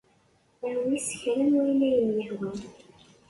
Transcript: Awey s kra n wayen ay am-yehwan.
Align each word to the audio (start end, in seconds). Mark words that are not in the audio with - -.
Awey 0.67 0.99
s 1.07 1.09
kra 1.19 1.43
n 1.49 1.53
wayen 1.57 1.81
ay 1.89 1.95
am-yehwan. 2.01 2.57